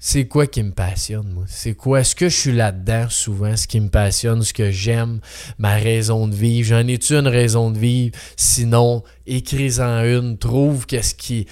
c'est 0.04 0.26
quoi 0.26 0.48
qui 0.48 0.64
me 0.64 0.72
passionne, 0.72 1.32
moi? 1.32 1.44
C'est 1.46 1.74
quoi? 1.74 2.00
Est-ce 2.00 2.16
que 2.16 2.28
je 2.28 2.36
suis 2.36 2.52
là-dedans 2.52 3.06
souvent, 3.08 3.56
ce 3.56 3.68
qui 3.68 3.78
me 3.78 3.88
passionne, 3.88 4.42
ce 4.42 4.52
que 4.52 4.72
j'aime, 4.72 5.20
ma 5.58 5.76
raison 5.76 6.26
de 6.26 6.34
vivre? 6.34 6.70
J'en 6.70 6.88
ai-tu 6.88 7.14
une 7.14 7.28
raison 7.28 7.70
de 7.70 7.78
vivre? 7.78 8.18
Sinon, 8.36 9.04
écris-en 9.28 10.02
une, 10.02 10.38
trouve 10.38 10.86
qu'est-ce 10.86 11.14
qui, 11.14 11.46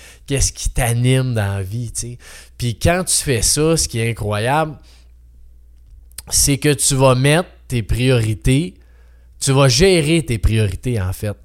t'anime 0.74 1.32
dans 1.32 1.58
la 1.58 1.62
vie. 1.62 1.92
Puis 2.58 2.76
quand 2.76 3.04
tu 3.04 3.18
fais 3.18 3.42
ça, 3.42 3.76
ce 3.76 3.86
qui 3.86 4.00
est 4.00 4.10
incroyable, 4.10 4.76
c'est 6.28 6.58
que 6.58 6.74
tu 6.74 6.96
vas 6.96 7.14
mettre 7.14 7.50
tes 7.68 7.84
priorités, 7.84 8.74
tu 9.40 9.52
vas 9.52 9.68
gérer 9.68 10.22
tes 10.22 10.38
priorités, 10.38 11.00
en 11.00 11.12
fait. 11.12 11.36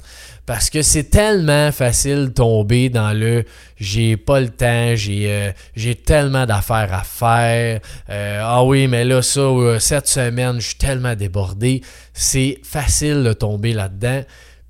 Parce 0.46 0.70
que 0.70 0.84
c'est 0.84 1.06
tellement 1.06 1.72
facile 1.72 2.26
de 2.26 2.34
tomber 2.34 2.90
dans 2.90 3.18
le 3.18 3.46
j'ai 3.78 4.16
pas 4.16 4.40
le 4.40 4.50
temps, 4.50 4.96
j'ai 4.96 5.54
euh, 5.78 5.94
tellement 6.06 6.46
d'affaires 6.46 6.94
à 6.94 7.04
faire. 7.04 7.80
Euh, 8.10 8.42
ah 8.44 8.64
oui, 8.64 8.88
mais 8.88 9.06
là, 9.06 9.24
ça, 9.24 9.40
euh, 9.40 9.80
cette 9.80 10.08
semaine, 10.08 10.60
je 10.60 10.68
suis 10.68 10.78
tellement 10.78 11.16
débordé. 11.16 11.82
C'est 12.14 12.60
facile 12.64 13.24
de 13.24 13.34
tomber 13.34 13.74
là-dedans. 13.74 14.22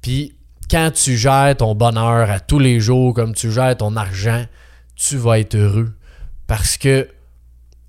Puis 0.02 0.34
quand 0.72 0.92
tu 0.92 1.18
gères 1.18 1.56
ton 1.58 1.76
bonheur 1.76 2.30
à 2.30 2.40
tous 2.40 2.60
les 2.60 2.80
jours, 2.80 3.14
comme 3.14 3.34
tu 3.34 3.52
gères 3.52 3.76
ton 3.76 3.98
argent, 3.98 4.46
tu 4.96 5.18
vas 5.18 5.40
être 5.40 5.56
heureux. 5.56 5.94
Parce 6.48 6.78
que 6.78 7.10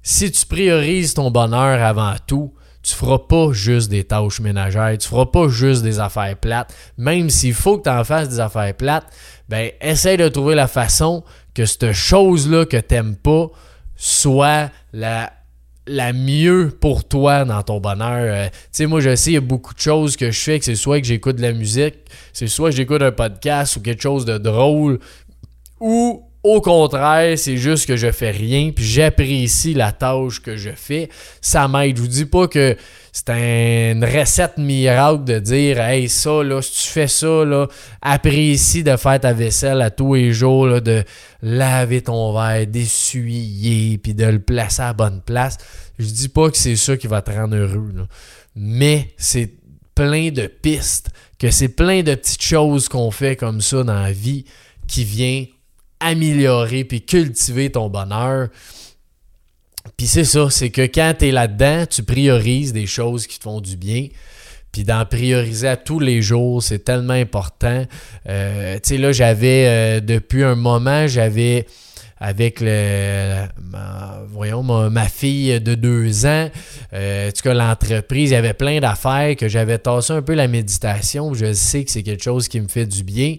si 0.02 0.33
tu 0.33 0.45
priorises 0.45 1.14
ton 1.14 1.31
bonheur 1.31 1.83
avant 1.83 2.16
tout, 2.26 2.52
tu 2.87 2.95
feras 2.95 3.19
pas 3.19 3.52
juste 3.52 3.90
des 3.90 4.05
tâches 4.05 4.38
ménagères, 4.38 4.97
tu 4.97 5.09
feras 5.09 5.26
pas 5.26 5.49
juste 5.49 5.83
des 5.83 5.99
affaires 5.99 6.37
plates. 6.37 6.73
Même 6.97 7.31
s'il 7.31 7.52
faut 7.52 7.78
que 7.78 7.83
tu 7.83 7.90
en 7.90 8.05
fasses 8.05 8.28
des 8.28 8.38
affaires 8.38 8.75
plates, 8.75 9.07
ben 9.49 9.73
essaie 9.81 10.16
de 10.16 10.28
trouver 10.28 10.55
la 10.55 10.69
façon 10.69 11.25
que 11.52 11.66
cette 11.66 11.93
chose-là 11.93 12.64
que 12.64 12.76
tu 12.76 12.95
n'aimes 12.95 13.16
pas 13.16 13.49
soit 13.97 14.71
la, 14.93 15.33
la 15.88 16.12
mieux 16.12 16.71
pour 16.81 17.02
toi 17.09 17.45
dans 17.45 17.62
ton 17.64 17.81
bonheur. 17.81 18.33
Euh, 18.33 18.47
tu 18.47 18.69
sais, 18.71 18.87
moi, 18.87 19.00
je 19.00 19.16
sais, 19.16 19.31
il 19.31 19.35
y 19.35 19.38
a 19.38 19.40
beaucoup 19.40 19.75
de 19.75 19.81
choses 19.81 20.16
que 20.16 20.31
je 20.31 20.38
fais, 20.38 20.59
que 20.61 20.64
c'est 20.64 20.76
soit 20.76 21.00
que 21.00 21.07
j'écoute 21.07 21.37
de 21.37 21.43
la 21.43 21.52
musique, 21.52 21.97
c'est 22.33 22.47
soit 22.47 22.71
que 22.71 22.76
j'écoute 22.76 23.02
un 23.02 23.11
podcast 23.11 23.76
ou 23.76 23.81
quelque 23.81 24.02
chose 24.02 24.25
de 24.25 24.38
drôle, 24.38 25.00
ou 25.81 26.25
au 26.47 26.61
contraire, 26.61 27.37
c'est 27.37 27.57
juste 27.57 27.87
que 27.87 27.97
je 27.97 28.12
fais 28.12 28.31
rien, 28.31 28.71
puis 28.71 28.85
j'apprécie 28.85 29.75
la 29.75 29.91
tâche 29.91 30.41
que 30.41 30.57
je 30.57 30.71
fais. 30.71 31.09
Ça 31.41 31.67
m'aide. 31.67 31.97
Je 31.97 32.03
vous 32.03 32.09
dis 32.09 32.25
pas 32.25 32.47
que 32.47 32.76
c'est 33.12 33.31
une 33.31 34.05
recette 34.05 34.57
miracle 34.57 35.25
de 35.25 35.41
dire 35.41 35.81
Hey, 35.81 36.09
ça, 36.09 36.45
là, 36.45 36.62
si 36.62 36.85
tu 36.85 36.88
fais 36.88 37.09
ça, 37.09 37.45
là, 37.45 37.67
apprécie 38.00 38.85
de 38.85 38.97
faire 38.97 39.19
ta 39.19 39.33
vaisselle 39.33 39.83
à 39.83 39.91
tous 39.91 40.15
les 40.15 40.33
jours, 40.33 40.81
de 40.81 41.03
laver 41.43 42.03
ton 42.03 42.33
verre, 42.33 42.67
d'essuyer, 42.69 43.99
puis 43.99 44.15
de 44.15 44.26
le 44.26 44.38
placer 44.38 44.83
à 44.83 44.87
la 44.87 44.93
bonne 44.93 45.23
place. 45.23 45.59
Je 45.99 46.07
dis 46.07 46.29
pas 46.29 46.49
que 46.50 46.57
c'est 46.57 46.76
ça 46.76 46.97
qui 46.97 47.09
va 47.09 47.23
te 47.23 47.33
rendre 47.33 47.57
heureux. 47.57 47.93
Mais 48.55 49.15
c'est 49.17 49.50
plein 49.97 50.31
de 50.31 50.47
pistes, 50.47 51.11
que 51.41 51.50
c'est 51.50 51.71
plein 51.71 52.05
de 52.05 52.15
petites 52.15 52.43
choses 52.43 52.88
qu'on 52.88 53.11
fait 53.11 53.35
comme 53.35 53.61
ça 53.61 53.83
dans 53.83 54.00
la 54.00 54.12
vie 54.12 54.45
qui 54.87 55.03
vient 55.03 55.45
améliorer 56.00 56.85
puis 56.85 57.03
cultiver 57.03 57.71
ton 57.71 57.88
bonheur. 57.88 58.49
Puis 59.97 60.07
c'est 60.07 60.25
ça, 60.25 60.49
c'est 60.50 60.71
que 60.71 60.83
quand 60.83 61.15
tu 61.19 61.29
es 61.29 61.33
là-dedans, 61.33 61.87
tu 61.87 62.03
priorises 62.03 62.73
des 62.73 62.87
choses 62.87 63.26
qui 63.26 63.38
te 63.38 63.45
font 63.45 63.61
du 63.61 63.76
bien. 63.76 64.09
Puis 64.73 64.85
d'en 64.85 65.07
prioriser 65.07 65.69
à 65.69 65.76
tous 65.76 66.00
les 66.00 66.21
jours, 66.21 66.62
c'est 66.62 66.81
tellement 66.81 67.15
important. 67.15 67.87
Euh, 68.29 68.75
tu 68.75 68.81
sais, 68.91 68.99
là, 68.99 69.11
j'avais, 69.12 69.67
euh, 69.67 70.00
depuis 70.00 70.43
un 70.45 70.55
moment, 70.55 71.07
j'avais 71.07 71.67
avec 72.19 72.61
le, 72.61 73.47
ma, 73.62 74.23
voyons, 74.29 74.62
ma, 74.62 75.09
fille 75.09 75.61
de 75.61 75.75
deux 75.75 76.26
ans. 76.26 76.50
Euh, 76.93 77.29
en 77.29 77.33
tout 77.33 77.49
l'entreprise, 77.49 78.31
il 78.31 78.35
y 78.35 78.37
avait 78.37 78.55
plein 78.55 78.81
d'affaires 78.81 79.37
que 79.37 79.49
j'avais 79.49 79.79
tassé 79.79 80.12
un 80.12 80.23
peu 80.23 80.35
la 80.35 80.49
méditation. 80.49 81.35
Je 81.35 81.53
sais 81.53 81.85
que 81.85 81.91
c'est 81.91 82.03
quelque 82.03 82.23
chose 82.23 82.49
qui 82.49 82.61
me 82.61 82.69
fait 82.69 82.87
du 82.87 83.03
bien. 83.03 83.37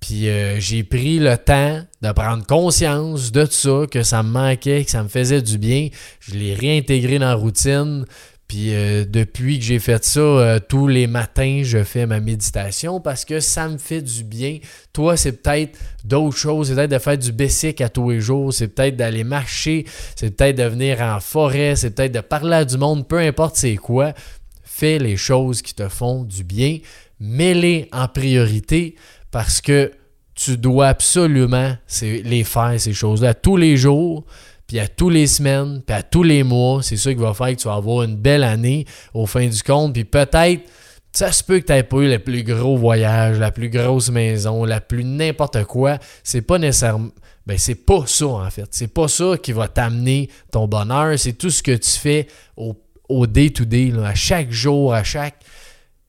Puis 0.00 0.28
euh, 0.28 0.60
j'ai 0.60 0.84
pris 0.84 1.18
le 1.18 1.36
temps 1.36 1.82
de 2.02 2.12
prendre 2.12 2.46
conscience 2.46 3.32
de 3.32 3.44
ça, 3.46 3.82
que 3.90 4.02
ça 4.02 4.22
me 4.22 4.30
manquait, 4.30 4.84
que 4.84 4.90
ça 4.90 5.02
me 5.02 5.08
faisait 5.08 5.42
du 5.42 5.58
bien. 5.58 5.88
Je 6.20 6.34
l'ai 6.34 6.54
réintégré 6.54 7.18
dans 7.18 7.26
la 7.26 7.34
routine. 7.34 8.04
Puis 8.48 8.74
euh, 8.74 9.04
depuis 9.04 9.58
que 9.58 9.64
j'ai 9.66 9.78
fait 9.78 10.02
ça, 10.06 10.20
euh, 10.20 10.58
tous 10.58 10.88
les 10.88 11.06
matins, 11.06 11.60
je 11.62 11.84
fais 11.84 12.06
ma 12.06 12.18
méditation 12.18 12.98
parce 12.98 13.26
que 13.26 13.40
ça 13.40 13.68
me 13.68 13.76
fait 13.76 14.00
du 14.00 14.24
bien. 14.24 14.58
Toi, 14.94 15.18
c'est 15.18 15.42
peut-être 15.42 15.78
d'autres 16.02 16.38
choses. 16.38 16.68
C'est 16.68 16.74
peut-être 16.74 16.90
de 16.90 16.98
faire 16.98 17.18
du 17.18 17.30
basic 17.30 17.82
à 17.82 17.90
tous 17.90 18.10
les 18.10 18.20
jours. 18.22 18.54
C'est 18.54 18.68
peut-être 18.68 18.96
d'aller 18.96 19.22
marcher. 19.22 19.84
C'est 20.16 20.34
peut-être 20.34 20.56
de 20.56 20.64
venir 20.64 21.02
en 21.02 21.20
forêt. 21.20 21.76
C'est 21.76 21.90
peut-être 21.90 22.12
de 22.12 22.20
parler 22.20 22.56
à 22.56 22.64
du 22.64 22.78
monde. 22.78 23.06
Peu 23.06 23.18
importe 23.18 23.56
c'est 23.56 23.76
quoi. 23.76 24.14
Fais 24.64 24.98
les 24.98 25.18
choses 25.18 25.60
qui 25.60 25.74
te 25.74 25.86
font 25.88 26.24
du 26.24 26.42
bien. 26.42 26.78
Mets-les 27.20 27.88
en 27.92 28.08
priorité 28.08 28.94
parce 29.30 29.60
que 29.60 29.92
tu 30.34 30.56
dois 30.56 30.88
absolument 30.88 31.76
les 32.02 32.44
faire, 32.44 32.74
ces 32.78 32.92
choses-là, 32.92 33.34
tous 33.34 33.56
les 33.56 33.76
jours, 33.76 34.24
puis 34.66 34.78
à 34.78 34.86
tous 34.86 35.10
les 35.10 35.26
semaines, 35.26 35.82
puis 35.84 35.96
à 35.96 36.02
tous 36.02 36.22
les 36.22 36.42
mois. 36.42 36.82
C'est 36.82 36.96
ça 36.96 37.12
qui 37.12 37.18
va 37.18 37.34
faire 37.34 37.48
que 37.48 37.60
tu 37.60 37.66
vas 37.66 37.74
avoir 37.74 38.02
une 38.02 38.16
belle 38.16 38.44
année 38.44 38.84
au 39.14 39.26
fin 39.26 39.46
du 39.46 39.62
compte. 39.62 39.94
Puis 39.94 40.04
peut-être, 40.04 40.62
ça 41.10 41.32
se 41.32 41.42
peut 41.42 41.58
que 41.58 41.66
tu 41.66 41.72
n'aies 41.72 41.82
pas 41.82 41.96
eu 41.98 42.08
le 42.08 42.18
plus 42.18 42.44
gros 42.44 42.76
voyage, 42.76 43.38
la 43.38 43.50
plus 43.50 43.70
grosse 43.70 44.10
maison, 44.10 44.64
la 44.64 44.80
plus 44.80 45.04
n'importe 45.04 45.64
quoi. 45.64 45.98
C'est 46.22 46.42
pas 46.42 46.58
nécessairement. 46.58 47.10
Ben, 47.46 47.56
c'est 47.56 47.74
pas 47.74 48.04
ça, 48.06 48.26
en 48.26 48.50
fait. 48.50 48.68
C'est 48.70 48.92
pas 48.92 49.08
ça 49.08 49.36
qui 49.42 49.52
va 49.52 49.68
t'amener 49.68 50.28
ton 50.52 50.68
bonheur. 50.68 51.18
C'est 51.18 51.32
tout 51.32 51.50
ce 51.50 51.62
que 51.62 51.72
tu 51.74 51.90
fais 51.90 52.28
au 52.56 53.26
day-to-day, 53.26 53.94
à 54.04 54.14
chaque 54.14 54.52
jour, 54.52 54.92
à 54.92 55.02
chaque 55.02 55.42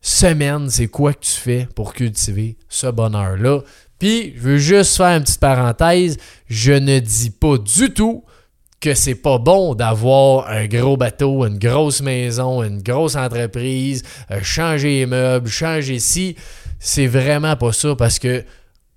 semaine, 0.01 0.69
c'est 0.69 0.87
quoi 0.87 1.13
que 1.13 1.21
tu 1.21 1.31
fais 1.31 1.67
pour 1.75 1.93
cultiver 1.93 2.57
ce 2.69 2.87
bonheur-là? 2.87 3.61
Puis, 3.99 4.33
je 4.35 4.41
veux 4.41 4.57
juste 4.57 4.95
faire 4.95 5.17
une 5.17 5.23
petite 5.23 5.41
parenthèse. 5.41 6.17
Je 6.47 6.71
ne 6.71 6.99
dis 6.99 7.31
pas 7.31 7.57
du 7.57 7.93
tout 7.93 8.23
que 8.79 8.93
c'est 8.93 9.15
pas 9.15 9.37
bon 9.37 9.75
d'avoir 9.75 10.47
un 10.49 10.65
gros 10.67 10.95
bateau, 10.95 11.45
une 11.45 11.59
grosse 11.59 12.01
maison, 12.01 12.63
une 12.63 12.81
grosse 12.81 13.15
entreprise, 13.15 14.03
euh, 14.31 14.39
changer 14.41 14.99
les 14.99 15.05
meubles, 15.05 15.49
changer 15.49 15.99
ci. 15.99 16.37
C'est 16.79 17.07
vraiment 17.07 17.57
pas 17.57 17.73
ça 17.73 17.95
parce 17.95 18.19
que 18.19 18.45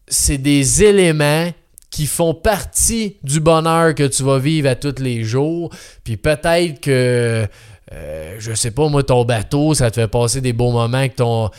c'est 0.07 0.39
des 0.39 0.85
éléments 0.85 1.51
qui 1.91 2.07
font 2.07 2.33
partie 2.33 3.17
du 3.23 3.41
bonheur 3.41 3.95
que 3.95 4.07
tu 4.07 4.23
vas 4.23 4.39
vivre 4.39 4.69
à 4.69 4.77
tous 4.77 5.03
les 5.03 5.25
jours. 5.25 5.71
Puis 6.05 6.17
peut-être 6.17 6.81
que 6.81 7.47
euh, 7.93 8.37
je 8.39 8.55
sais 8.55 8.71
pas, 8.71 8.89
moi, 8.89 9.03
ton 9.03 9.25
bateau, 9.25 9.75
ça 9.75 9.91
te 9.91 10.01
fait 10.01 10.09
passer 10.09 10.41
des 10.41 10.53
beaux 10.53 10.71
moments 10.71 10.97
avec 10.97 11.17
ton, 11.17 11.51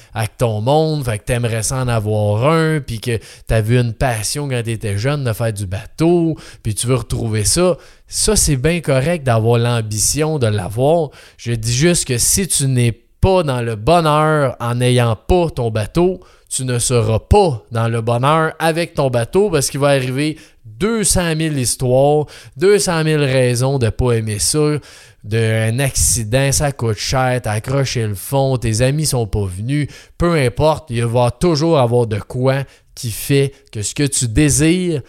monde, 0.62 1.06
fait 1.06 1.20
que 1.20 1.26
t'aimerais 1.26 1.64
ça 1.64 1.78
en 1.78 1.88
avoir 1.88 2.50
un, 2.52 2.80
puis 2.80 3.00
que 3.00 3.20
t'as 3.46 3.62
vu 3.62 3.80
une 3.80 3.94
passion 3.94 4.50
quand 4.50 4.64
t'étais 4.64 4.98
jeune 4.98 5.24
de 5.24 5.34
faire 5.34 5.54
du 5.54 5.68
bateau, 5.68 6.36
puis 6.64 6.74
tu 6.74 6.88
veux 6.88 6.96
retrouver 6.96 7.44
ça. 7.44 7.78
Ça, 8.08 8.36
c'est 8.36 8.56
bien 8.56 8.82
correct 8.82 9.24
d'avoir 9.24 9.60
l'ambition 9.60 10.40
de 10.40 10.48
l'avoir. 10.48 11.10
Je 11.38 11.52
dis 11.54 11.74
juste 11.74 12.06
que 12.06 12.18
si 12.18 12.48
tu 12.48 12.68
n'es 12.68 12.92
pas 12.92 13.44
dans 13.44 13.62
le 13.62 13.76
bonheur 13.76 14.56
en 14.60 14.76
n'ayant 14.76 15.16
pas 15.16 15.50
ton 15.50 15.70
bateau, 15.70 16.20
tu 16.50 16.66
ne 16.66 16.78
seras 16.78 17.20
pas 17.20 17.64
dans 17.72 17.88
le 17.88 18.02
bonheur 18.02 18.54
avec 18.60 18.94
ton 18.94 19.10
bateau 19.10 19.50
parce 19.50 19.70
qu'il 19.70 19.80
va 19.80 19.90
arriver 19.90 20.38
200 20.66 21.36
000 21.38 21.56
histoires, 21.56 22.26
200 22.58 23.04
000 23.04 23.22
raisons 23.22 23.80
de 23.80 23.86
ne 23.86 23.90
pas 23.92 24.12
aimer 24.12 24.40
ça, 24.40 24.78
d'un 25.24 25.80
accident, 25.80 26.52
ça 26.52 26.72
coûte 26.72 26.98
cher, 26.98 27.42
t'as 27.42 27.54
accroché 27.54 28.06
le 28.06 28.16
fond, 28.16 28.58
tes 28.58 28.82
amis 28.82 29.06
sont 29.06 29.26
pas 29.26 29.46
venus, 29.46 29.88
peu 30.18 30.36
importe, 30.36 30.90
il 30.90 31.06
va 31.06 31.32
toujours 31.32 31.80
avoir 31.80 32.08
de 32.08 32.20
quoi 32.20 32.64
qui 32.94 33.12
fait 33.12 33.54
que 33.72 33.82
ce 33.82 33.96
que 33.96 34.04
tu 34.04 34.28
désires, 34.28 35.02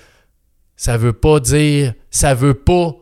ça 0.76 0.96
veut 0.96 1.12
pas 1.12 1.40
dire, 1.40 1.94
ça 2.10 2.34
veut 2.34 2.54
pas 2.54 2.94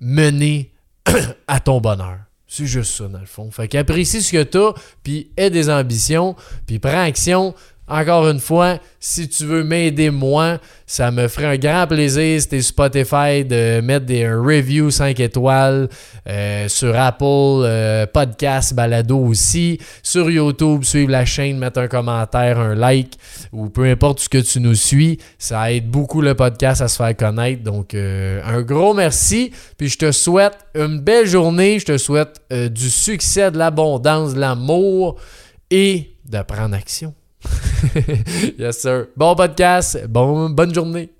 mener 0.00 0.72
à 1.46 1.60
ton 1.60 1.80
bonheur. 1.80 2.18
C'est 2.46 2.66
juste 2.66 2.92
ça, 2.92 3.08
dans 3.08 3.18
le 3.18 3.24
fond. 3.24 3.50
Fait 3.50 3.66
qu'apprécie 3.66 4.20
ce 4.20 4.30
que 4.30 4.42
t'as, 4.42 4.72
puis 5.02 5.32
aie 5.38 5.48
des 5.48 5.70
ambitions, 5.70 6.36
puis 6.66 6.78
prends 6.78 7.02
action, 7.02 7.54
encore 7.92 8.26
une 8.28 8.40
fois, 8.40 8.78
si 9.00 9.28
tu 9.28 9.44
veux 9.44 9.64
m'aider 9.64 10.08
moi, 10.10 10.58
ça 10.86 11.10
me 11.10 11.28
ferait 11.28 11.46
un 11.46 11.56
grand 11.58 11.86
plaisir 11.86 12.40
si 12.40 12.48
tu 12.48 12.62
Spotify 12.62 13.44
de 13.44 13.82
mettre 13.82 14.06
des 14.06 14.26
reviews 14.32 14.90
5 14.90 15.20
étoiles 15.20 15.90
euh, 16.26 16.68
sur 16.68 16.98
Apple, 16.98 17.24
euh, 17.24 18.06
podcast, 18.06 18.72
balado 18.72 19.18
aussi, 19.18 19.78
sur 20.02 20.30
YouTube, 20.30 20.84
suivre 20.84 21.10
la 21.10 21.26
chaîne, 21.26 21.58
mettre 21.58 21.80
un 21.80 21.88
commentaire, 21.88 22.58
un 22.58 22.74
like 22.74 23.18
ou 23.52 23.68
peu 23.68 23.84
importe 23.84 24.20
ce 24.20 24.28
que 24.30 24.38
tu 24.38 24.60
nous 24.60 24.74
suis, 24.74 25.18
ça 25.38 25.70
aide 25.70 25.90
beaucoup 25.90 26.22
le 26.22 26.34
podcast 26.34 26.80
à 26.80 26.88
se 26.88 26.96
faire 26.96 27.14
connaître. 27.14 27.62
Donc 27.62 27.92
euh, 27.92 28.40
un 28.44 28.62
gros 28.62 28.94
merci, 28.94 29.52
puis 29.76 29.90
je 29.90 29.98
te 29.98 30.12
souhaite 30.12 30.56
une 30.74 30.98
belle 30.98 31.26
journée, 31.26 31.78
je 31.78 31.84
te 31.84 31.98
souhaite 31.98 32.40
du 32.50 32.88
succès, 32.88 33.50
de 33.50 33.58
l'abondance, 33.58 34.32
de 34.32 34.40
l'amour 34.40 35.16
et 35.70 36.16
de 36.24 36.40
prendre 36.42 36.74
action. 36.74 37.12
yes, 38.58 38.80
sir. 38.80 39.08
Bon 39.16 39.34
podcast. 39.34 40.06
Bon, 40.08 40.50
bonne 40.50 40.74
journée. 40.74 41.10